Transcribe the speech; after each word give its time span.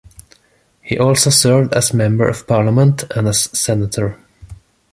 He 0.81 0.97
also 0.97 1.29
served 1.29 1.73
as 1.75 1.93
member 1.93 2.27
of 2.27 2.47
parliament 2.47 3.03
and 3.15 3.27
as 3.27 3.55
senator. 3.55 4.17